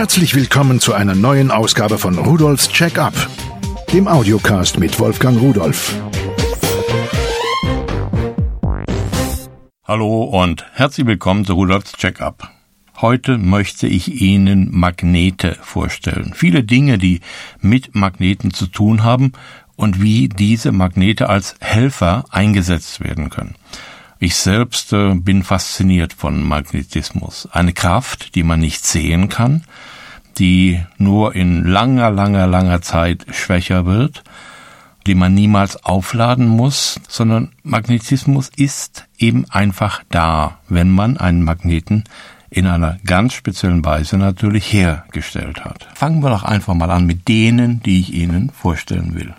Herzlich 0.00 0.34
willkommen 0.34 0.80
zu 0.80 0.94
einer 0.94 1.14
neuen 1.14 1.50
Ausgabe 1.50 1.98
von 1.98 2.16
Rudolfs 2.16 2.70
Check-up, 2.70 3.12
dem 3.92 4.08
Audiocast 4.08 4.78
mit 4.78 4.98
Wolfgang 4.98 5.38
Rudolf. 5.38 5.94
Hallo 9.84 10.22
und 10.22 10.64
herzlich 10.72 11.06
willkommen 11.06 11.44
zu 11.44 11.52
Rudolfs 11.52 11.92
Check-up. 11.92 12.50
Heute 13.02 13.36
möchte 13.36 13.88
ich 13.88 14.22
Ihnen 14.22 14.70
Magnete 14.70 15.58
vorstellen. 15.60 16.32
Viele 16.34 16.64
Dinge, 16.64 16.96
die 16.96 17.20
mit 17.60 17.94
Magneten 17.94 18.54
zu 18.54 18.68
tun 18.68 19.04
haben 19.04 19.32
und 19.76 20.00
wie 20.00 20.30
diese 20.30 20.72
Magnete 20.72 21.28
als 21.28 21.56
Helfer 21.60 22.24
eingesetzt 22.30 23.04
werden 23.04 23.28
können. 23.28 23.54
Ich 24.22 24.36
selbst 24.36 24.92
äh, 24.92 25.14
bin 25.14 25.42
fasziniert 25.42 26.12
von 26.12 26.42
Magnetismus. 26.42 27.48
Eine 27.52 27.72
Kraft, 27.72 28.34
die 28.34 28.42
man 28.42 28.60
nicht 28.60 28.84
sehen 28.84 29.30
kann, 29.30 29.64
die 30.36 30.82
nur 30.98 31.34
in 31.34 31.64
langer, 31.64 32.10
langer, 32.10 32.46
langer 32.46 32.82
Zeit 32.82 33.24
schwächer 33.30 33.86
wird, 33.86 34.22
die 35.06 35.14
man 35.14 35.32
niemals 35.32 35.82
aufladen 35.84 36.48
muss, 36.48 37.00
sondern 37.08 37.52
Magnetismus 37.62 38.50
ist 38.54 39.06
eben 39.16 39.50
einfach 39.50 40.02
da, 40.10 40.58
wenn 40.68 40.90
man 40.90 41.16
einen 41.16 41.42
Magneten 41.42 42.04
in 42.50 42.66
einer 42.66 42.98
ganz 43.06 43.32
speziellen 43.32 43.82
Weise 43.86 44.18
natürlich 44.18 44.70
hergestellt 44.70 45.64
hat. 45.64 45.88
Fangen 45.94 46.22
wir 46.22 46.28
doch 46.28 46.44
einfach 46.44 46.74
mal 46.74 46.90
an 46.90 47.06
mit 47.06 47.26
denen, 47.26 47.82
die 47.82 48.00
ich 48.00 48.12
Ihnen 48.12 48.50
vorstellen 48.50 49.14
will. 49.14 49.32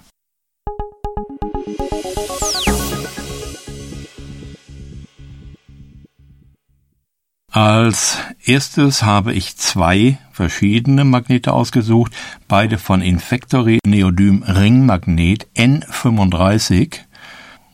Als 7.54 8.18
erstes 8.46 9.04
habe 9.04 9.34
ich 9.34 9.58
zwei 9.58 10.18
verschiedene 10.32 11.04
Magnete 11.04 11.52
ausgesucht, 11.52 12.14
beide 12.48 12.78
von 12.78 13.02
Infactory 13.02 13.80
Neodym 13.86 14.44
Ringmagnet 14.44 15.48
N35. 15.58 17.00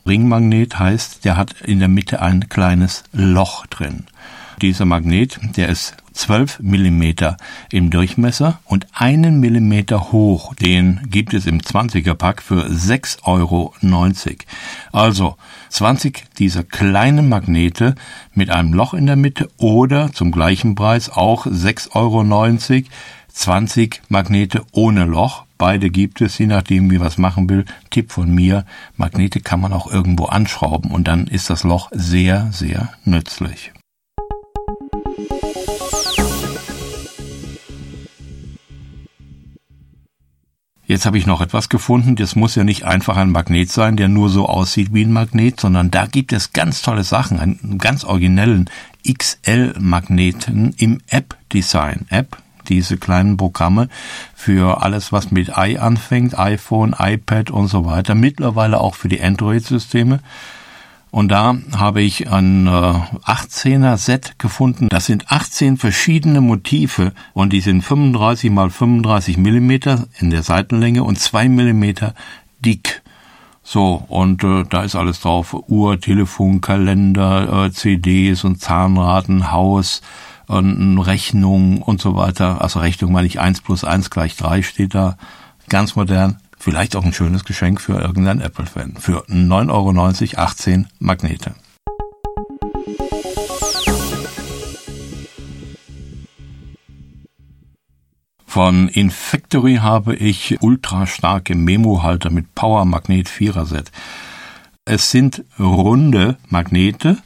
Ringmagnet 0.04 0.80
heißt, 0.80 1.24
der 1.24 1.36
hat 1.36 1.60
in 1.60 1.78
der 1.78 1.86
Mitte 1.86 2.20
ein 2.20 2.48
kleines 2.48 3.04
Loch 3.12 3.66
drin. 3.66 4.06
Dieser 4.60 4.84
Magnet, 4.84 5.38
der 5.56 5.68
ist 5.68 5.96
12 6.18 6.58
Millimeter 6.60 7.36
im 7.70 7.90
Durchmesser 7.90 8.58
und 8.64 8.88
einen 8.92 9.38
Millimeter 9.38 10.10
hoch. 10.10 10.52
Den 10.56 11.00
gibt 11.08 11.32
es 11.32 11.46
im 11.46 11.60
20er 11.60 12.14
Pack 12.14 12.42
für 12.42 12.66
6,90 12.66 13.22
Euro. 13.22 13.74
Also 14.90 15.36
20 15.68 16.24
dieser 16.36 16.64
kleinen 16.64 17.28
Magnete 17.28 17.94
mit 18.34 18.50
einem 18.50 18.72
Loch 18.72 18.94
in 18.94 19.06
der 19.06 19.14
Mitte 19.14 19.48
oder 19.58 20.12
zum 20.12 20.32
gleichen 20.32 20.74
Preis 20.74 21.08
auch 21.08 21.46
6,90 21.46 21.94
Euro. 21.94 22.88
20 23.28 24.02
Magnete 24.08 24.62
ohne 24.72 25.04
Loch. 25.04 25.44
Beide 25.56 25.88
gibt 25.88 26.20
es, 26.20 26.36
je 26.38 26.46
nachdem, 26.46 26.90
wie 26.90 26.98
was 26.98 27.16
machen 27.16 27.48
will. 27.48 27.64
Tipp 27.90 28.10
von 28.10 28.34
mir, 28.34 28.64
Magnete 28.96 29.40
kann 29.40 29.60
man 29.60 29.72
auch 29.72 29.88
irgendwo 29.88 30.24
anschrauben 30.24 30.90
und 30.90 31.06
dann 31.06 31.28
ist 31.28 31.48
das 31.48 31.62
Loch 31.62 31.90
sehr, 31.92 32.48
sehr 32.50 32.90
nützlich. 33.04 33.72
Jetzt 40.88 41.04
habe 41.04 41.18
ich 41.18 41.26
noch 41.26 41.42
etwas 41.42 41.68
gefunden. 41.68 42.16
Das 42.16 42.34
muss 42.34 42.54
ja 42.54 42.64
nicht 42.64 42.84
einfach 42.84 43.18
ein 43.18 43.30
Magnet 43.30 43.70
sein, 43.70 43.98
der 43.98 44.08
nur 44.08 44.30
so 44.30 44.46
aussieht 44.46 44.88
wie 44.94 45.04
ein 45.04 45.12
Magnet, 45.12 45.60
sondern 45.60 45.90
da 45.90 46.06
gibt 46.06 46.32
es 46.32 46.54
ganz 46.54 46.80
tolle 46.80 47.04
Sachen, 47.04 47.38
einen 47.38 47.76
ganz 47.76 48.04
originellen 48.04 48.70
XL-Magneten 49.06 50.74
im 50.78 51.02
App-Design. 51.08 52.06
App, 52.08 52.38
diese 52.70 52.96
kleinen 52.96 53.36
Programme 53.36 53.90
für 54.34 54.82
alles, 54.82 55.12
was 55.12 55.30
mit 55.30 55.50
i 55.58 55.76
anfängt, 55.76 56.38
iPhone, 56.38 56.96
iPad 56.98 57.50
und 57.50 57.68
so 57.68 57.84
weiter, 57.84 58.14
mittlerweile 58.14 58.80
auch 58.80 58.94
für 58.94 59.08
die 59.08 59.20
Android-Systeme. 59.20 60.20
Und 61.10 61.28
da 61.28 61.56
habe 61.76 62.02
ich 62.02 62.30
ein 62.30 62.66
äh, 62.66 62.70
18er 62.70 63.96
Set 63.96 64.38
gefunden. 64.38 64.88
Das 64.90 65.06
sind 65.06 65.30
18 65.30 65.76
verschiedene 65.76 66.40
Motive 66.40 67.12
und 67.32 67.52
die 67.52 67.60
sind 67.60 67.82
35 67.82 68.50
mal 68.50 68.70
35 68.70 69.38
Millimeter 69.38 70.06
in 70.18 70.30
der 70.30 70.42
Seitenlänge 70.42 71.04
und 71.04 71.18
2 71.18 71.48
Millimeter 71.48 72.14
dick. 72.60 73.02
So, 73.62 74.04
und 74.08 74.44
äh, 74.44 74.64
da 74.68 74.82
ist 74.82 74.96
alles 74.96 75.20
drauf. 75.20 75.54
Uhr, 75.68 76.00
Telefon, 76.00 76.60
Kalender, 76.60 77.66
äh, 77.66 77.72
CDs 77.72 78.44
und 78.44 78.60
Zahnraten, 78.60 79.52
Haus, 79.52 80.02
und 80.48 80.98
Rechnung 80.98 81.82
und 81.82 82.00
so 82.00 82.16
weiter. 82.16 82.60
Also 82.62 82.80
Rechnung 82.80 83.12
meine 83.12 83.26
ich 83.26 83.38
1 83.38 83.60
plus 83.60 83.84
1 83.84 84.10
gleich 84.10 84.36
3 84.36 84.62
steht 84.62 84.94
da. 84.94 85.16
Ganz 85.68 85.94
modern. 85.94 86.38
Vielleicht 86.58 86.96
auch 86.96 87.04
ein 87.04 87.12
schönes 87.12 87.44
Geschenk 87.44 87.80
für 87.80 88.00
irgendeinen 88.00 88.40
Apple-Fan. 88.40 88.96
Für 88.96 89.24
9,90 89.28 89.70
Euro 89.70 90.42
18 90.42 90.88
Magnete. 90.98 91.54
Von 98.44 98.88
Infactory 98.88 99.76
habe 99.76 100.16
ich 100.16 100.60
ultra 100.60 101.06
starke 101.06 101.54
Memo-Halter 101.54 102.30
mit 102.30 102.54
Power 102.56 102.84
Magnet 102.86 103.28
4er 103.28 103.66
Set. 103.66 103.92
Es 104.84 105.10
sind 105.10 105.44
runde 105.60 106.38
Magnete, 106.48 107.18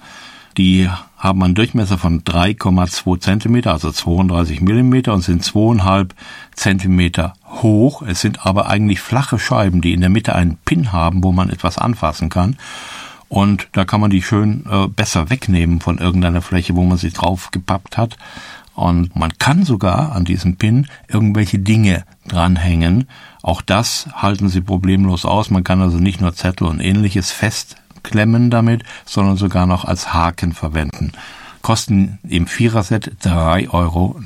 die 0.59 0.91
haben 1.23 1.41
einen 1.45 1.55
Durchmesser 1.55 1.99
von 1.99 2.25
3,2 2.25 3.21
cm, 3.21 3.69
also 3.69 3.93
32 3.93 4.61
mm 4.61 5.09
und 5.11 5.23
sind 5.23 5.45
zweieinhalb 5.45 6.17
Zentimeter 6.53 7.35
hoch. 7.47 8.03
Es 8.03 8.21
sind 8.21 8.45
aber 8.45 8.69
eigentlich 8.69 9.01
flache 9.01 9.39
Scheiben, 9.39 9.81
die 9.81 9.93
in 9.93 10.01
der 10.01 10.11
Mitte 10.11 10.35
einen 10.35 10.57
Pin 10.65 10.91
haben, 10.91 11.23
wo 11.23 11.31
man 11.31 11.49
etwas 11.49 11.79
anfassen 11.79 12.29
kann. 12.29 12.57
Und 13.29 13.69
da 13.71 13.85
kann 13.85 14.01
man 14.01 14.11
die 14.11 14.21
schön 14.21 14.67
äh, 14.69 14.89
besser 14.89 15.31
wegnehmen 15.31 15.81
von 15.81 15.99
irgendeiner 15.99 16.43
Fläche, 16.43 16.75
wo 16.75 16.83
man 16.83 16.99
sie 16.99 17.13
drauf 17.13 17.53
gepappt 17.53 17.97
hat. 17.97 18.17
Und 18.75 19.15
man 19.15 19.39
kann 19.39 19.65
sogar 19.65 20.13
an 20.13 20.25
diesem 20.25 20.57
Pin 20.57 20.89
irgendwelche 21.07 21.61
Dinge 21.61 22.05
dranhängen. 22.27 23.07
Auch 23.43 23.63
das 23.63 24.09
halten 24.15 24.49
sie 24.49 24.61
problemlos 24.61 25.25
aus. 25.25 25.51
Man 25.51 25.63
kann 25.63 25.81
also 25.83 25.99
nicht 25.99 26.21
nur 26.21 26.35
Zettel 26.35 26.67
und 26.67 26.81
ähnliches 26.81 27.31
fest 27.31 27.77
klemmen 28.03 28.51
damit, 28.51 28.85
sondern 29.05 29.37
sogar 29.37 29.67
noch 29.67 29.85
als 29.85 30.13
Haken 30.13 30.53
verwenden. 30.53 31.13
Kosten 31.63 32.19
im 32.29 32.47
Viererset 32.47 33.13
3,90 33.23 33.71
Euro. 33.73 34.21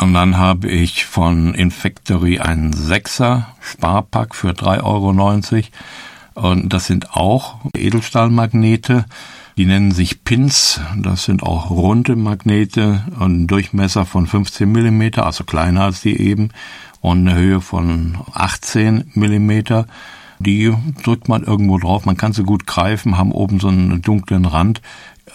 Und 0.00 0.14
dann 0.14 0.38
habe 0.38 0.68
ich 0.68 1.04
von 1.04 1.54
Infactory 1.54 2.38
einen 2.38 2.72
Sechser 2.72 3.54
Sparpack 3.60 4.34
für 4.34 4.50
3,90 4.50 4.82
Euro. 4.82 6.48
Und 6.48 6.72
das 6.72 6.86
sind 6.86 7.12
auch 7.12 7.58
Edelstahlmagnete. 7.76 9.04
Die 9.60 9.66
nennen 9.66 9.90
sich 9.90 10.24
Pins. 10.24 10.80
Das 10.96 11.24
sind 11.24 11.42
auch 11.42 11.68
runde 11.68 12.16
Magnete 12.16 13.04
und 13.18 13.46
Durchmesser 13.46 14.06
von 14.06 14.26
15 14.26 14.72
Millimeter, 14.72 15.26
also 15.26 15.44
kleiner 15.44 15.82
als 15.82 16.00
die 16.00 16.18
eben, 16.18 16.48
und 17.02 17.28
eine 17.28 17.38
Höhe 17.38 17.60
von 17.60 18.16
18 18.32 19.10
Millimeter. 19.12 19.86
Die 20.38 20.74
drückt 21.04 21.28
man 21.28 21.44
irgendwo 21.44 21.76
drauf. 21.76 22.06
Man 22.06 22.16
kann 22.16 22.32
sie 22.32 22.42
gut 22.42 22.66
greifen, 22.66 23.18
haben 23.18 23.32
oben 23.32 23.60
so 23.60 23.68
einen 23.68 24.00
dunklen 24.00 24.46
Rand. 24.46 24.80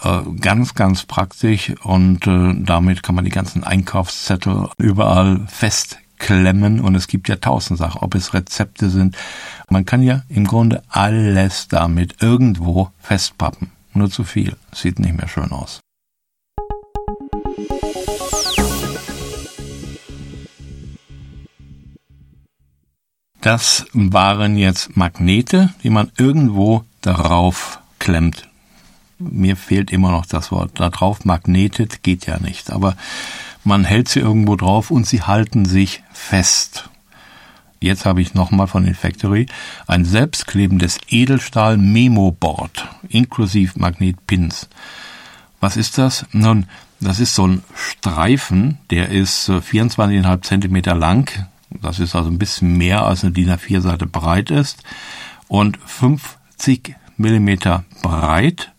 Äh, 0.02 0.22
ganz, 0.40 0.74
ganz 0.74 1.04
praktisch 1.04 1.72
und 1.84 2.26
äh, 2.26 2.52
damit 2.58 3.04
kann 3.04 3.14
man 3.14 3.26
die 3.26 3.30
ganzen 3.30 3.62
Einkaufszettel 3.62 4.70
überall 4.76 5.46
festklemmen 5.46 6.80
und 6.80 6.96
es 6.96 7.06
gibt 7.06 7.28
ja 7.28 7.36
tausend 7.36 7.78
Sachen, 7.78 8.02
ob 8.02 8.16
es 8.16 8.34
Rezepte 8.34 8.90
sind. 8.90 9.16
Man 9.70 9.84
kann 9.84 10.02
ja 10.02 10.22
im 10.28 10.48
Grunde 10.48 10.82
alles 10.88 11.68
damit 11.68 12.20
irgendwo 12.20 12.90
festpappen 12.98 13.70
nur 13.96 14.10
zu 14.10 14.24
viel. 14.24 14.56
Sieht 14.72 14.98
nicht 14.98 15.16
mehr 15.16 15.28
schön 15.28 15.50
aus. 15.52 15.80
Das 23.40 23.86
waren 23.92 24.56
jetzt 24.56 24.96
Magnete, 24.96 25.72
die 25.84 25.90
man 25.90 26.10
irgendwo 26.18 26.84
darauf 27.00 27.78
klemmt. 28.00 28.48
Mir 29.18 29.56
fehlt 29.56 29.92
immer 29.92 30.10
noch 30.10 30.26
das 30.26 30.50
Wort. 30.50 30.72
Da 30.80 30.90
drauf 30.90 31.24
magnetet 31.24 32.02
geht 32.02 32.26
ja 32.26 32.38
nicht. 32.40 32.70
Aber 32.70 32.96
man 33.62 33.84
hält 33.84 34.08
sie 34.08 34.18
irgendwo 34.20 34.56
drauf 34.56 34.90
und 34.90 35.06
sie 35.06 35.22
halten 35.22 35.64
sich 35.64 36.02
fest. 36.12 36.90
Jetzt 37.86 38.04
habe 38.04 38.20
ich 38.20 38.34
nochmal 38.34 38.66
von 38.66 38.84
den 38.84 38.96
Factory 38.96 39.46
ein 39.86 40.04
selbstklebendes 40.04 40.98
Edelstahl 41.08 41.76
Memo 41.76 42.32
Board 42.32 42.88
inklusive 43.08 43.78
Magnetpins. 43.78 44.68
Was 45.60 45.76
ist 45.76 45.96
das? 45.96 46.26
Nun, 46.32 46.66
das 46.98 47.20
ist 47.20 47.36
so 47.36 47.46
ein 47.46 47.62
Streifen, 47.76 48.78
der 48.90 49.10
ist 49.10 49.48
24,5 49.48 50.34
äh, 50.34 50.40
Zentimeter 50.40 50.96
lang. 50.96 51.30
Das 51.70 52.00
ist 52.00 52.16
also 52.16 52.28
ein 52.28 52.38
bisschen 52.38 52.76
mehr 52.76 53.04
als 53.04 53.22
eine 53.22 53.32
DIN 53.32 53.50
A4 53.50 53.80
Seite 53.80 54.06
breit 54.06 54.50
ist 54.50 54.82
und 55.46 55.78
50 55.86 56.96
Millimeter 57.16 57.84
breit 58.02 58.72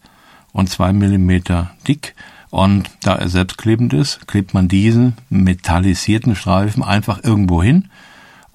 und 0.52 0.70
zwei 0.70 0.92
Millimeter 0.92 1.72
dick. 1.88 2.14
Und 2.50 2.90
da 3.04 3.16
er 3.16 3.30
selbstklebend 3.30 3.94
ist, 3.94 4.28
klebt 4.28 4.54
man 4.54 4.68
diesen 4.68 5.16
metallisierten 5.30 6.36
Streifen 6.36 6.84
einfach 6.84 7.24
irgendwo 7.24 7.64
hin 7.64 7.88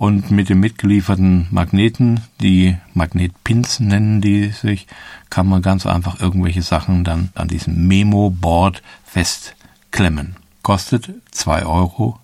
und 0.03 0.33
mit 0.33 0.49
den 0.49 0.59
mitgelieferten 0.59 1.47
Magneten, 1.53 2.23
die 2.41 2.77
Magnetpins 2.93 3.79
nennen 3.79 4.21
die 4.21 4.49
sich, 4.49 4.89
kann 5.31 5.47
man 5.47 5.63
ganz 5.63 5.87
einfach 5.87 6.21
irgendwelche 6.21 6.63
Sachen 6.63 7.05
dann 7.05 7.31
an 7.37 7.47
diesem 7.47 7.87
Memo-Board 7.87 8.83
festklemmen. 9.05 10.35
Kostet 10.63 11.11
2,30 11.33 11.67
Euro. 11.67 12.19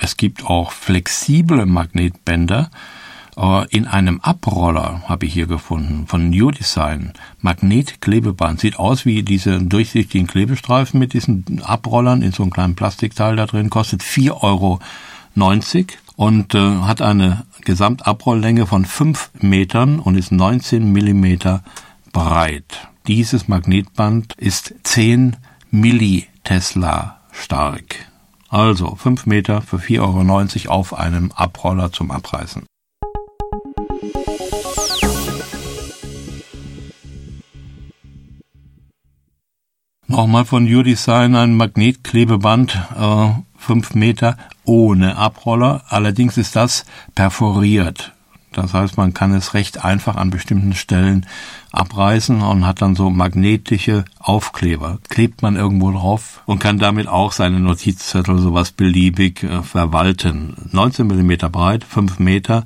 Es 0.00 0.16
gibt 0.16 0.46
auch 0.46 0.72
flexible 0.72 1.64
Magnetbänder. 1.64 2.72
Äh, 3.36 3.66
in 3.68 3.86
einem 3.86 4.20
Abroller 4.20 5.02
habe 5.08 5.26
ich 5.26 5.32
hier 5.32 5.46
gefunden 5.46 6.06
von 6.06 6.30
New 6.30 6.50
Design. 6.50 7.12
Magnetklebeband. 7.40 8.60
Sieht 8.60 8.78
aus 8.78 9.04
wie 9.04 9.22
diese 9.22 9.62
durchsichtigen 9.62 10.26
Klebestreifen 10.26 10.98
mit 10.98 11.12
diesen 11.12 11.62
Abrollern 11.62 12.22
in 12.22 12.32
so 12.32 12.42
einem 12.42 12.52
kleinen 12.52 12.76
Plastikteil 12.76 13.36
da 13.36 13.46
drin. 13.46 13.70
Kostet 13.70 14.02
4,90 14.02 14.42
Euro 14.42 14.80
und 16.16 16.54
äh, 16.54 16.76
hat 16.80 17.02
eine 17.02 17.44
Gesamtabrolllänge 17.64 18.66
von 18.66 18.84
5 18.84 19.30
Metern 19.40 20.00
und 20.00 20.16
ist 20.16 20.32
19 20.32 20.90
Millimeter 20.90 21.62
breit. 22.12 22.88
Dieses 23.06 23.48
Magnetband 23.48 24.34
ist 24.38 24.74
10 24.82 25.36
Millitesla 25.70 27.20
stark. 27.32 27.96
Also 28.48 28.94
5 28.94 29.26
Meter 29.26 29.60
für 29.60 29.76
4,90 29.76 30.68
Euro 30.68 30.78
auf 30.78 30.94
einem 30.94 31.32
Abroller 31.32 31.92
zum 31.92 32.10
Abreißen. 32.10 32.64
Nochmal 40.08 40.44
von 40.44 40.72
U-Design 40.72 41.34
ein 41.34 41.56
Magnetklebeband, 41.56 42.78
äh, 42.96 43.28
5 43.58 43.94
Meter 43.94 44.36
ohne 44.64 45.16
Abroller. 45.16 45.82
Allerdings 45.88 46.36
ist 46.36 46.54
das 46.54 46.84
perforiert. 47.16 48.12
Das 48.52 48.72
heißt, 48.72 48.96
man 48.96 49.14
kann 49.14 49.34
es 49.34 49.52
recht 49.52 49.84
einfach 49.84 50.14
an 50.14 50.30
bestimmten 50.30 50.74
Stellen 50.74 51.26
abreißen 51.72 52.40
und 52.40 52.64
hat 52.64 52.82
dann 52.82 52.94
so 52.94 53.10
magnetische 53.10 54.04
Aufkleber. 54.20 54.98
Klebt 55.08 55.42
man 55.42 55.56
irgendwo 55.56 55.90
drauf 55.90 56.40
und 56.46 56.60
kann 56.60 56.78
damit 56.78 57.08
auch 57.08 57.32
seine 57.32 57.58
Notizzettel 57.58 58.38
sowas 58.38 58.70
beliebig 58.70 59.42
äh, 59.42 59.62
verwalten. 59.62 60.54
19 60.70 61.04
Millimeter 61.04 61.50
breit, 61.50 61.82
5 61.82 62.20
Meter. 62.20 62.64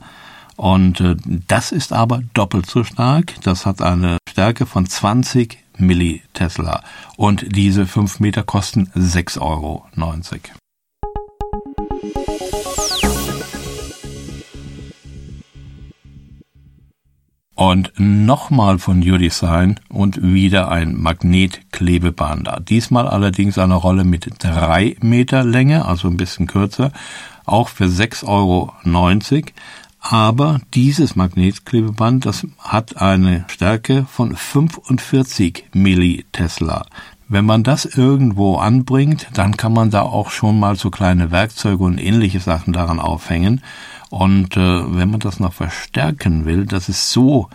Und 0.57 1.01
äh, 1.01 1.17
das 1.49 1.73
ist 1.73 1.95
aber 1.95 2.21
doppelt 2.35 2.67
so 2.67 2.85
stark. 2.85 3.33
Das 3.43 3.65
hat 3.65 3.81
eine 3.81 4.19
Stärke 4.29 4.67
von 4.67 4.85
20 4.85 5.59
Millitesla. 5.81 6.83
Und 7.17 7.57
diese 7.57 7.87
5 7.87 8.21
Meter 8.21 8.43
kosten 8.43 8.91
6,90 8.95 9.41
Euro. 9.41 9.87
Und 17.55 17.93
nochmal 17.99 18.79
von 18.79 19.03
U-Design 19.03 19.79
und 19.91 20.23
wieder 20.23 20.71
ein 20.71 20.95
Magnetklebeband. 20.95 22.49
Diesmal 22.71 23.07
allerdings 23.07 23.59
eine 23.59 23.75
Rolle 23.75 24.05
mit 24.05 24.31
drei 24.39 24.97
Meter 25.03 25.45
Länge, 25.45 25.85
also 25.85 26.09
ein 26.09 26.17
bisschen 26.17 26.47
kürzer, 26.47 26.91
auch 27.45 27.69
für 27.69 27.85
6,90 27.85 28.27
Euro. 28.29 28.73
Aber 30.01 30.61
dieses 30.73 31.15
Magnetklebeband, 31.15 32.25
das 32.27 32.47
hat 32.59 32.97
eine 32.97 33.45
Stärke 33.49 34.07
von 34.09 34.35
45 34.35 35.67
Millitesla. 35.73 36.87
Wenn 37.29 37.45
man 37.45 37.63
das 37.63 37.85
irgendwo 37.85 38.57
anbringt, 38.57 39.29
dann 39.35 39.57
kann 39.57 39.73
man 39.73 39.91
da 39.91 40.03
auch 40.03 40.31
schon 40.31 40.59
mal 40.59 40.75
so 40.75 40.91
kleine 40.91 41.31
Werkzeuge 41.31 41.85
und 41.85 41.99
ähnliche 41.99 42.41
Sachen 42.41 42.73
daran 42.73 42.99
aufhängen. 42.99 43.63
Und 44.09 44.57
äh, 44.57 44.97
wenn 44.97 45.11
man 45.11 45.21
das 45.21 45.39
noch 45.39 45.53
verstärken 45.53 46.45
will, 46.45 46.67
das 46.67 46.89
ist 46.89 47.13
so 47.13 47.49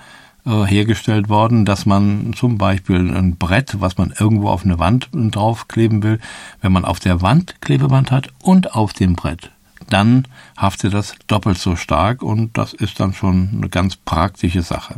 äh, 0.45 0.63
hergestellt 0.63 1.27
worden, 1.27 1.65
dass 1.65 1.85
man 1.85 2.33
zum 2.35 2.57
Beispiel 2.57 3.13
ein 3.13 3.35
Brett, 3.35 3.81
was 3.81 3.97
man 3.97 4.13
irgendwo 4.17 4.47
auf 4.47 4.63
eine 4.63 4.79
Wand 4.79 5.09
draufkleben 5.11 6.03
will, 6.03 6.19
wenn 6.61 6.71
man 6.71 6.85
auf 6.85 6.99
der 6.99 7.21
Wand 7.21 7.55
Klebeband 7.61 8.11
hat 8.11 8.29
und 8.41 8.75
auf 8.75 8.93
dem 8.93 9.15
Brett, 9.15 9.51
dann 9.89 10.27
haftet 10.57 10.93
das 10.93 11.15
doppelt 11.27 11.57
so 11.57 11.75
stark 11.75 12.21
und 12.21 12.57
das 12.57 12.73
ist 12.73 12.99
dann 12.99 13.13
schon 13.13 13.49
eine 13.53 13.69
ganz 13.69 13.95
praktische 13.95 14.61
Sache. 14.61 14.95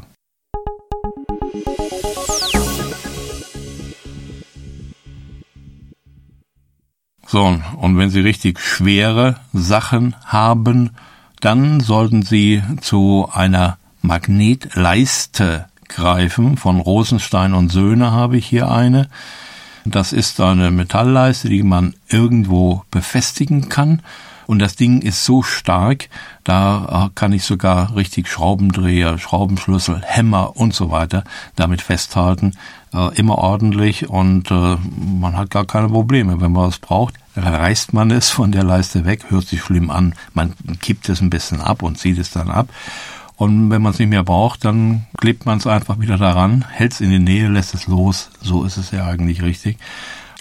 So, 7.30 7.60
und 7.78 7.98
wenn 7.98 8.10
Sie 8.10 8.22
richtig 8.22 8.60
schwere 8.60 9.36
Sachen 9.52 10.16
haben, 10.26 10.92
dann 11.42 11.82
sollten 11.82 12.22
Sie 12.22 12.64
zu 12.80 13.30
einer 13.34 13.78
Magnetleiste 14.02 15.66
greifen. 15.90 16.56
Von 16.56 16.80
Rosenstein 16.80 17.54
und 17.54 17.70
Söhne 17.70 18.12
habe 18.12 18.38
ich 18.38 18.48
hier 18.48 18.72
eine. 18.72 19.10
Das 19.84 20.14
ist 20.14 20.40
eine 20.40 20.72
Metallleiste, 20.72 21.50
die 21.50 21.64
man 21.64 21.96
irgendwo 22.08 22.84
befestigen 22.92 23.68
kann. 23.70 24.02
Und 24.48 24.60
das 24.60 24.76
Ding 24.76 25.02
ist 25.02 25.26
so 25.26 25.44
stark, 25.44 26.10
da 26.44 27.12
kann 27.16 27.34
ich 27.34 27.44
sogar 27.44 27.96
richtig 27.96 28.30
Schraubendreher, 28.30 29.18
Schraubenschlüssel, 29.18 30.02
Hämmer 30.04 30.56
und 30.56 30.74
so 30.74 30.90
weiter 30.90 31.24
damit 31.56 31.82
festhalten. 31.82 32.54
Äh, 32.94 33.14
immer 33.16 33.38
ordentlich 33.38 34.10
und 34.10 34.50
äh, 34.50 34.78
man 35.20 35.36
hat 35.36 35.50
gar 35.50 35.66
keine 35.66 35.90
Probleme. 35.90 36.40
Wenn 36.40 36.54
man 36.54 36.70
es 36.70 36.80
braucht, 36.80 37.16
reißt 37.36 37.94
man 37.94 38.10
es 38.10 38.30
von 38.30 38.54
der 38.54 38.64
Leiste 38.64 39.04
weg, 39.04 39.26
hört 39.28 39.46
sich 39.46 39.62
schlimm 39.62 39.92
an. 39.92 40.16
Man 40.34 40.54
kippt 40.82 41.10
es 41.10 41.22
ein 41.22 41.30
bisschen 41.30 41.60
ab 41.60 41.84
und 41.84 41.98
zieht 41.98 42.18
es 42.18 42.32
dann 42.32 42.50
ab. 42.50 42.70
Und 43.36 43.70
wenn 43.70 43.82
man 43.82 43.92
es 43.92 44.00
nicht 44.00 44.10
mehr 44.10 44.24
braucht, 44.24 44.66
dann 44.66 45.06
klebt 45.18 45.46
man 45.46 45.60
es 45.60 45.68
einfach 45.68 46.00
wieder 46.00 46.18
daran, 46.18 46.66
hält 46.70 46.94
es 46.94 47.02
in 47.02 47.12
die 47.12 47.20
Nähe, 47.20 47.50
lässt 47.50 47.76
es 47.76 47.86
los. 47.86 48.30
So 48.42 48.64
ist 48.64 48.78
es 48.78 48.92
ja 48.92 49.06
eigentlich 49.06 49.44
richtig. 49.44 49.78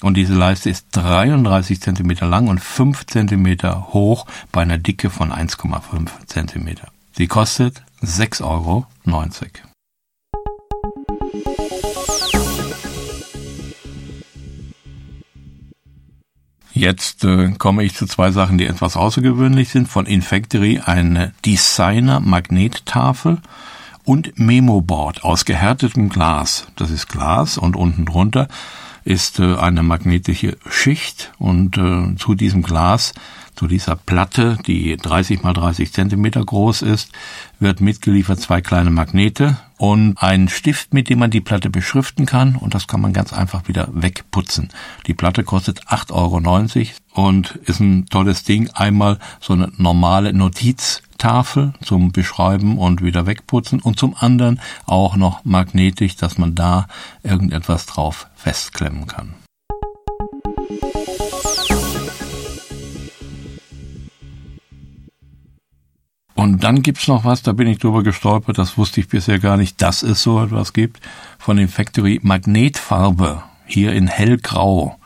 Und 0.02 0.16
diese 0.16 0.34
Leiste 0.34 0.69
ist 0.69 0.88
33 0.93 1.81
Zentimeter 1.81 2.26
lang 2.26 2.48
und 2.48 2.60
5 2.60 3.06
Zentimeter 3.06 3.88
hoch 3.93 4.26
bei 4.52 4.62
einer 4.62 4.78
Dicke 4.78 5.11
von 5.11 5.32
1,5 5.32 6.26
Zentimeter. 6.26 6.88
Sie 7.12 7.26
kostet 7.28 7.82
6,90 8.02 8.42
Euro. 8.44 8.87
Jetzt 16.73 17.25
äh, 17.25 17.52
komme 17.52 17.85
ich 17.85 17.94
zu 17.94 18.04
zwei 18.06 18.30
Sachen, 18.32 18.59
die 18.59 18.66
etwas 18.66 18.99
außergewöhnlich 18.99 19.71
sind. 19.71 19.88
Von 19.88 20.04
Infactory 20.04 20.82
eine 20.85 21.32
Designer 21.47 22.21
Magnettafel 22.21 23.40
und 24.04 24.38
Memoboard 24.38 25.25
aus 25.25 25.47
gehärtetem 25.47 26.11
Glas. 26.11 26.66
Das 26.76 26.90
ist 26.90 27.09
Glas 27.09 27.56
und 27.56 27.76
unten 27.76 28.04
drunter 28.04 28.49
ist 29.06 29.38
äh, 29.38 29.54
eine 29.54 29.84
magnetische 29.84 30.58
Schicht 30.68 31.32
und 31.38 31.78
äh, 31.78 32.16
zu 32.16 32.34
diesem 32.34 32.62
Glas 32.62 33.14
zu 33.54 33.66
dieser 33.68 33.96
Platte, 33.96 34.58
die 34.66 34.96
30 34.96 35.42
mal 35.42 35.54
30 35.54 35.92
Zentimeter 35.92 36.44
groß 36.44 36.82
ist, 36.82 37.12
wird 37.58 37.80
mitgeliefert 37.80 38.38
zwei 38.40 38.60
kleine 38.60 38.90
Magnete 38.90 39.56
und 39.78 40.16
ein 40.20 40.48
Stift, 40.48 40.92
mit 40.92 41.08
dem 41.08 41.20
man 41.20 41.30
die 41.30 41.40
Platte 41.40 41.70
beschriften 41.70 42.26
kann 42.26 42.56
und 42.56 42.75
das 42.75 42.86
kann 42.86 43.00
man 43.00 43.12
ganz 43.12 43.32
einfach 43.32 43.68
wieder 43.68 43.88
wegputzen. 43.92 44.70
Die 45.06 45.14
Platte 45.14 45.44
kostet 45.44 45.86
8,90 45.86 46.90
Euro 47.14 47.28
und 47.28 47.56
ist 47.64 47.80
ein 47.80 48.06
tolles 48.06 48.42
Ding. 48.42 48.68
Einmal 48.75 49.18
so 49.40 49.54
eine 49.54 49.72
normale 49.78 50.32
Notiztafel 51.16 51.73
zum 51.82 52.12
Beschreiben 52.12 52.78
und 52.78 53.02
wieder 53.02 53.26
wegputzen 53.26 53.80
und 53.80 53.99
zum 53.99 54.14
anderen 54.18 54.61
auch 54.85 55.16
noch 55.16 55.44
magnetisch, 55.44 56.16
dass 56.16 56.38
man 56.38 56.54
da 56.54 56.87
irgendetwas 57.23 57.87
drauf 57.87 58.28
festklemmen 58.35 59.06
kann. 59.06 59.35
Und 66.35 66.62
dann 66.62 66.82
gibt's 66.82 67.08
noch 67.08 67.25
was, 67.25 67.42
da 67.42 67.52
bin 67.52 67.66
ich 67.66 67.78
drüber 67.78 68.02
gestolpert, 68.02 68.58
das 68.58 68.76
wusste 68.76 69.00
ich 69.00 69.08
bisher 69.08 69.38
gar 69.38 69.56
nicht, 69.56 69.80
dass 69.80 70.02
es 70.02 70.23
so 70.23 70.42
etwas 70.42 70.75
gibt, 70.75 71.00
von 71.38 71.56
dem 71.56 71.68
Factory 71.68 72.20
Magnetfarbe, 72.23 73.42
hier 73.66 73.92
in 73.92 74.06
hellgrau. 74.06 74.99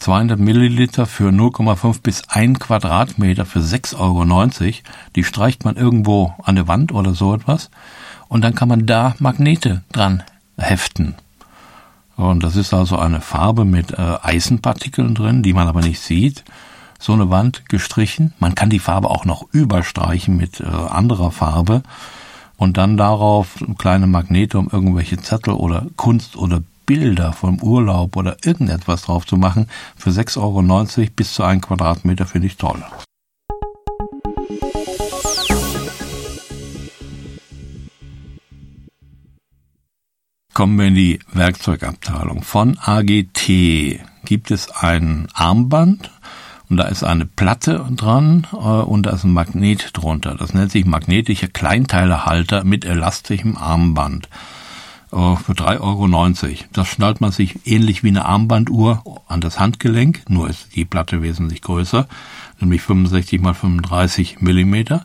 200 0.00 0.40
Milliliter 0.40 1.06
für 1.06 1.28
0,5 1.28 2.02
bis 2.02 2.28
1 2.28 2.58
Quadratmeter 2.58 3.44
für 3.44 3.60
6,90 3.60 3.96
Euro. 3.98 4.72
Die 5.14 5.24
streicht 5.24 5.64
man 5.64 5.76
irgendwo 5.76 6.34
an 6.42 6.56
der 6.56 6.68
Wand 6.68 6.92
oder 6.92 7.14
so 7.14 7.34
etwas. 7.34 7.70
Und 8.28 8.42
dann 8.42 8.54
kann 8.54 8.68
man 8.68 8.86
da 8.86 9.14
Magnete 9.18 9.82
dran 9.92 10.22
heften. 10.56 11.14
Und 12.16 12.42
das 12.42 12.56
ist 12.56 12.74
also 12.74 12.98
eine 12.98 13.20
Farbe 13.20 13.64
mit 13.64 13.92
äh, 13.92 14.16
Eisenpartikeln 14.22 15.14
drin, 15.14 15.42
die 15.42 15.52
man 15.52 15.68
aber 15.68 15.80
nicht 15.80 16.00
sieht. 16.00 16.44
so 16.98 17.12
eine 17.14 17.30
Wand 17.30 17.68
gestrichen. 17.68 18.34
Man 18.38 18.54
kann 18.54 18.70
die 18.70 18.78
Farbe 18.78 19.10
auch 19.10 19.24
noch 19.24 19.46
überstreichen 19.52 20.36
mit 20.36 20.60
äh, 20.60 20.64
anderer 20.64 21.30
Farbe 21.30 21.82
und 22.56 22.76
dann 22.76 22.98
darauf 22.98 23.64
kleine 23.78 24.06
Magnete, 24.06 24.58
um 24.58 24.68
irgendwelche 24.70 25.16
Zettel 25.16 25.54
oder 25.54 25.86
Kunst 25.96 26.36
oder 26.36 26.62
Bilder 26.90 27.32
vom 27.32 27.62
Urlaub 27.62 28.16
oder 28.16 28.36
irgendetwas 28.44 29.02
drauf 29.02 29.24
zu 29.24 29.36
machen. 29.36 29.68
Für 29.96 30.10
6,90 30.10 30.38
Euro 30.98 31.10
bis 31.14 31.34
zu 31.34 31.44
1 31.44 31.62
Quadratmeter 31.62 32.26
finde 32.26 32.48
ich 32.48 32.56
toll. 32.56 32.82
Kommen 40.52 40.80
wir 40.80 40.88
in 40.88 40.96
die 40.96 41.20
Werkzeugabteilung. 41.32 42.42
Von 42.42 42.76
AGT 42.80 44.00
gibt 44.24 44.50
es 44.50 44.68
ein 44.72 45.28
Armband 45.32 46.10
und 46.68 46.76
da 46.76 46.88
ist 46.88 47.04
eine 47.04 47.24
Platte 47.24 47.86
dran 47.94 48.48
äh, 48.52 48.56
und 48.56 49.04
da 49.04 49.10
ist 49.10 49.22
ein 49.22 49.32
Magnet 49.32 49.90
drunter. 49.92 50.34
Das 50.34 50.54
nennt 50.54 50.72
sich 50.72 50.86
magnetischer 50.86 51.46
Kleinteilehalter 51.46 52.64
mit 52.64 52.84
elastischem 52.84 53.56
Armband 53.56 54.28
für 55.10 55.52
3,90 55.52 55.80
Euro. 55.80 56.56
Das 56.72 56.88
schnallt 56.88 57.20
man 57.20 57.32
sich 57.32 57.66
ähnlich 57.66 58.02
wie 58.02 58.08
eine 58.08 58.26
Armbanduhr 58.26 59.02
an 59.26 59.40
das 59.40 59.58
Handgelenk, 59.58 60.22
nur 60.28 60.48
ist 60.48 60.76
die 60.76 60.84
Platte 60.84 61.22
wesentlich 61.22 61.62
größer, 61.62 62.06
nämlich 62.60 62.82
65 62.82 63.40
mal 63.40 63.54
35 63.54 64.40
Millimeter. 64.40 65.04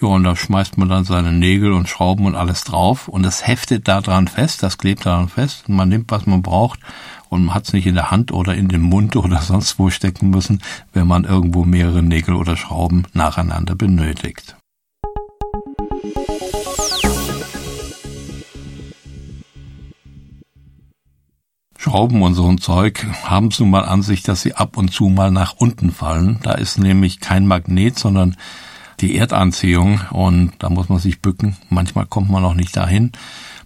Ja, 0.00 0.08
und 0.08 0.24
da 0.24 0.34
schmeißt 0.34 0.78
man 0.78 0.88
dann 0.88 1.04
seine 1.04 1.32
Nägel 1.32 1.72
und 1.72 1.88
Schrauben 1.88 2.26
und 2.26 2.34
alles 2.34 2.64
drauf 2.64 3.06
und 3.08 3.22
das 3.22 3.46
heftet 3.46 3.86
da 3.86 4.00
dran 4.00 4.26
fest, 4.26 4.62
das 4.62 4.78
klebt 4.78 5.06
daran 5.06 5.28
fest 5.28 5.68
und 5.68 5.76
man 5.76 5.88
nimmt, 5.88 6.10
was 6.10 6.26
man 6.26 6.42
braucht 6.42 6.80
und 7.28 7.44
man 7.44 7.54
hat 7.54 7.66
es 7.66 7.72
nicht 7.72 7.86
in 7.86 7.94
der 7.94 8.10
Hand 8.10 8.32
oder 8.32 8.54
in 8.54 8.68
den 8.68 8.80
Mund 8.80 9.16
oder 9.24 9.40
sonst 9.42 9.78
wo 9.78 9.90
stecken 9.90 10.30
müssen, 10.30 10.62
wenn 10.92 11.06
man 11.06 11.24
irgendwo 11.24 11.64
mehrere 11.64 12.02
Nägel 12.02 12.34
oder 12.34 12.56
Schrauben 12.56 13.06
nacheinander 13.12 13.76
benötigt. 13.76 14.56
Schrauben 21.82 22.22
und 22.22 22.34
so 22.34 22.46
ein 22.46 22.58
Zeug 22.58 23.04
haben 23.24 23.48
es 23.48 23.58
nun 23.58 23.70
mal 23.70 23.84
an 23.84 24.02
sich, 24.02 24.22
dass 24.22 24.40
sie 24.40 24.54
ab 24.54 24.76
und 24.76 24.92
zu 24.92 25.08
mal 25.08 25.32
nach 25.32 25.54
unten 25.56 25.90
fallen. 25.90 26.38
Da 26.44 26.52
ist 26.52 26.78
nämlich 26.78 27.18
kein 27.18 27.44
Magnet, 27.44 27.98
sondern 27.98 28.36
die 29.00 29.16
Erdanziehung 29.16 30.00
und 30.12 30.52
da 30.60 30.70
muss 30.70 30.88
man 30.88 31.00
sich 31.00 31.20
bücken. 31.20 31.56
Manchmal 31.70 32.06
kommt 32.06 32.30
man 32.30 32.44
auch 32.44 32.54
nicht 32.54 32.76
dahin. 32.76 33.10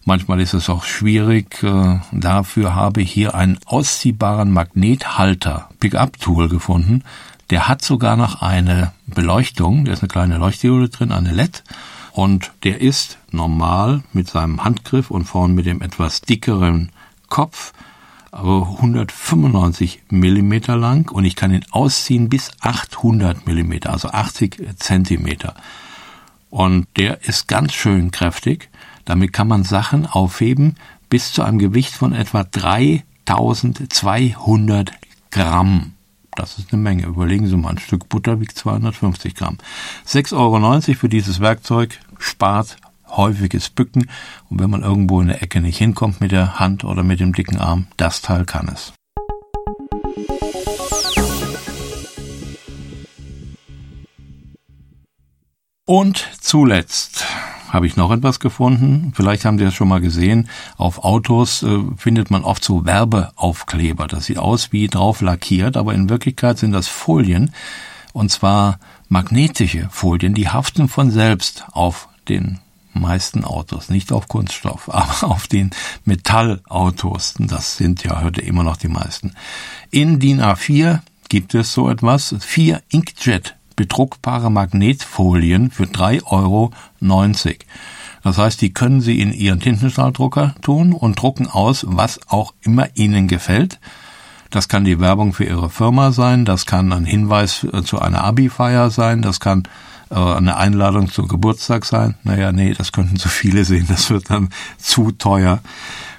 Manchmal 0.06 0.40
ist 0.40 0.54
es 0.54 0.70
auch 0.70 0.84
schwierig. 0.84 1.62
Äh, 1.62 1.98
dafür 2.10 2.74
habe 2.74 3.02
ich 3.02 3.12
hier 3.12 3.34
einen 3.34 3.58
ausziehbaren 3.66 4.50
Magnethalter 4.50 5.68
Pickup-Tool 5.78 6.48
gefunden. 6.48 7.04
Der 7.50 7.68
hat 7.68 7.82
sogar 7.82 8.16
noch 8.16 8.40
eine 8.40 8.92
Beleuchtung. 9.06 9.84
Da 9.84 9.92
ist 9.92 10.00
eine 10.00 10.08
kleine 10.08 10.38
Leuchtdiode 10.38 10.88
drin, 10.88 11.12
eine 11.12 11.32
LED. 11.32 11.64
Und 12.12 12.52
der 12.62 12.80
ist 12.80 13.18
normal 13.30 14.04
mit 14.14 14.26
seinem 14.26 14.64
Handgriff 14.64 15.10
und 15.10 15.26
vorn 15.26 15.54
mit 15.54 15.66
dem 15.66 15.82
etwas 15.82 16.22
dickeren 16.22 16.92
Kopf 17.28 17.74
195 18.36 20.02
Millimeter 20.10 20.76
lang 20.76 21.10
und 21.10 21.24
ich 21.24 21.36
kann 21.36 21.54
ihn 21.54 21.64
ausziehen 21.70 22.28
bis 22.28 22.50
800 22.60 23.46
Millimeter, 23.46 23.92
also 23.92 24.08
80 24.08 24.76
Zentimeter. 24.76 25.54
Und 26.50 26.86
der 26.96 27.26
ist 27.26 27.48
ganz 27.48 27.72
schön 27.74 28.10
kräftig. 28.10 28.68
Damit 29.04 29.32
kann 29.32 29.48
man 29.48 29.64
Sachen 29.64 30.06
aufheben 30.06 30.76
bis 31.08 31.32
zu 31.32 31.42
einem 31.42 31.58
Gewicht 31.58 31.94
von 31.94 32.12
etwa 32.12 32.44
3200 32.44 34.92
Gramm. 35.30 35.92
Das 36.34 36.58
ist 36.58 36.70
eine 36.72 36.82
Menge. 36.82 37.06
Überlegen 37.06 37.46
Sie 37.46 37.56
mal, 37.56 37.70
ein 37.70 37.78
Stück 37.78 38.08
Butter 38.08 38.40
wiegt 38.40 38.58
250 38.58 39.34
Gramm. 39.34 39.58
6,90 40.06 40.36
Euro 40.36 40.80
für 40.94 41.08
dieses 41.08 41.40
Werkzeug 41.40 41.98
spart 42.18 42.76
häufiges 43.16 43.70
Bücken 43.70 44.08
und 44.48 44.60
wenn 44.60 44.70
man 44.70 44.82
irgendwo 44.82 45.20
in 45.20 45.28
der 45.28 45.42
Ecke 45.42 45.60
nicht 45.60 45.78
hinkommt 45.78 46.20
mit 46.20 46.32
der 46.32 46.58
Hand 46.58 46.84
oder 46.84 47.02
mit 47.02 47.20
dem 47.20 47.32
dicken 47.32 47.58
Arm, 47.58 47.86
das 47.96 48.22
Teil 48.22 48.44
kann 48.44 48.68
es. 48.68 48.92
Und 55.88 56.28
zuletzt 56.40 57.24
habe 57.68 57.86
ich 57.86 57.96
noch 57.96 58.10
etwas 58.10 58.40
gefunden. 58.40 59.12
Vielleicht 59.14 59.44
haben 59.44 59.58
Sie 59.58 59.64
das 59.64 59.74
schon 59.74 59.88
mal 59.88 60.00
gesehen. 60.00 60.48
Auf 60.76 61.04
Autos 61.04 61.62
äh, 61.62 61.78
findet 61.96 62.30
man 62.30 62.42
oft 62.42 62.64
so 62.64 62.84
Werbeaufkleber. 62.84 64.08
Das 64.08 64.26
sieht 64.26 64.38
aus 64.38 64.72
wie 64.72 64.88
drauf 64.88 65.20
lackiert, 65.20 65.76
aber 65.76 65.94
in 65.94 66.08
Wirklichkeit 66.08 66.58
sind 66.58 66.72
das 66.72 66.88
Folien. 66.88 67.52
Und 68.12 68.30
zwar 68.30 68.78
magnetische 69.08 69.88
Folien, 69.90 70.34
die 70.34 70.48
haften 70.48 70.88
von 70.88 71.10
selbst 71.10 71.64
auf 71.70 72.08
den 72.28 72.58
meisten 73.00 73.44
Autos, 73.44 73.88
nicht 73.88 74.12
auf 74.12 74.28
Kunststoff, 74.28 74.88
aber 74.92 75.30
auf 75.30 75.46
den 75.46 75.70
Metallautos. 76.04 77.34
Das 77.38 77.76
sind 77.76 78.04
ja 78.04 78.22
heute 78.22 78.40
immer 78.40 78.62
noch 78.62 78.76
die 78.76 78.88
meisten. 78.88 79.34
In 79.90 80.18
DIN 80.18 80.40
A4 80.40 81.00
gibt 81.28 81.54
es 81.54 81.72
so 81.72 81.88
etwas, 81.88 82.34
vier 82.40 82.82
Inkjet 82.90 83.56
bedruckbare 83.76 84.50
Magnetfolien 84.50 85.70
für 85.70 85.84
3,90 85.84 86.22
Euro. 86.30 86.72
Das 88.22 88.38
heißt, 88.38 88.60
die 88.60 88.72
können 88.72 89.00
Sie 89.00 89.20
in 89.20 89.32
Ihren 89.32 89.60
Tintenstrahldrucker 89.60 90.54
tun 90.62 90.92
und 90.92 91.20
drucken 91.20 91.46
aus, 91.46 91.84
was 91.86 92.20
auch 92.28 92.54
immer 92.62 92.88
Ihnen 92.94 93.28
gefällt. 93.28 93.78
Das 94.50 94.68
kann 94.68 94.84
die 94.84 94.98
Werbung 94.98 95.32
für 95.32 95.44
Ihre 95.44 95.70
Firma 95.70 96.12
sein, 96.12 96.44
das 96.44 96.66
kann 96.66 96.92
ein 96.92 97.04
Hinweis 97.04 97.66
zu 97.84 98.00
einer 98.00 98.24
Abi-Feier 98.24 98.90
sein, 98.90 99.20
das 99.20 99.40
kann 99.40 99.64
äh, 99.64 99.68
eine 100.14 100.56
Einladung 100.56 101.10
zum 101.10 101.28
Geburtstag 101.28 101.84
sein. 101.84 102.14
Naja, 102.22 102.52
nee, 102.52 102.74
das 102.74 102.92
könnten 102.92 103.16
zu 103.16 103.28
viele 103.28 103.64
sehen, 103.64 103.86
das 103.88 104.10
wird 104.10 104.30
dann 104.30 104.50
zu 104.78 105.12
teuer. 105.12 105.60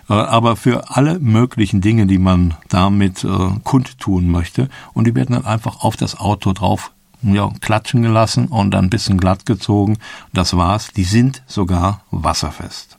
Äh, 0.10 0.14
aber 0.14 0.56
für 0.56 0.96
alle 0.96 1.20
möglichen 1.20 1.82
Dinge, 1.82 2.06
die 2.08 2.18
man 2.18 2.56
damit 2.70 3.24
äh, 3.24 3.50
kundtun 3.64 4.30
möchte, 4.30 4.70
und 4.94 5.08
die 5.08 5.16
werden 5.16 5.34
dann 5.34 5.46
einfach 5.46 5.84
auf 5.84 5.96
das 5.96 6.20
Auto 6.20 6.54
drauf 6.54 6.92
ja, 7.24 7.50
klatschen 7.62 8.04
gelassen 8.04 8.48
und 8.48 8.72
dann 8.72 8.86
ein 8.86 8.90
bisschen 8.90 9.18
glatt 9.18 9.46
gezogen. 9.46 9.98
Das 10.34 10.56
war's. 10.56 10.90
Die 10.96 11.04
sind 11.04 11.42
sogar 11.48 12.04
wasserfest. 12.12 12.97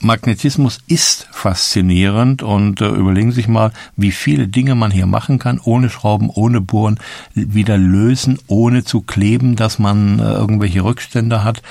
Magnetismus 0.00 0.78
ist 0.86 1.28
faszinierend 1.32 2.42
und 2.42 2.80
äh, 2.80 2.88
überlegen 2.88 3.30
Sie 3.30 3.36
sich 3.36 3.48
mal, 3.48 3.72
wie 3.96 4.12
viele 4.12 4.48
Dinge 4.48 4.74
man 4.74 4.90
hier 4.90 5.06
machen 5.06 5.38
kann, 5.38 5.60
ohne 5.62 5.90
Schrauben, 5.90 6.30
ohne 6.30 6.60
Bohren, 6.60 7.00
wieder 7.34 7.76
lösen, 7.78 8.38
ohne 8.46 8.84
zu 8.84 9.00
kleben, 9.00 9.56
dass 9.56 9.78
man 9.78 10.18
äh, 10.20 10.22
irgendwelche 10.22 10.84
Rückstände 10.84 11.42
hat 11.42 11.62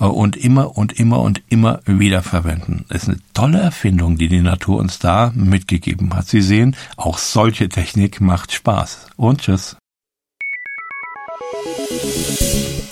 äh, 0.00 0.04
und 0.04 0.36
immer 0.36 0.76
und 0.76 0.98
immer 0.98 1.20
und 1.20 1.42
immer 1.48 1.80
wieder 1.86 2.22
verwenden. 2.22 2.84
Das 2.88 3.04
ist 3.04 3.08
eine 3.10 3.18
tolle 3.32 3.60
Erfindung, 3.60 4.18
die 4.18 4.28
die 4.28 4.42
Natur 4.42 4.78
uns 4.78 4.98
da 4.98 5.32
mitgegeben 5.34 6.14
hat. 6.14 6.26
Sie 6.26 6.42
sehen, 6.42 6.74
auch 6.96 7.18
solche 7.18 7.68
Technik 7.68 8.20
macht 8.20 8.52
Spaß. 8.52 9.06
Und 9.16 9.42
tschüss. 9.42 9.76